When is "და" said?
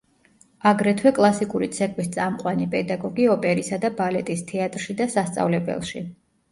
3.87-3.93, 5.05-5.11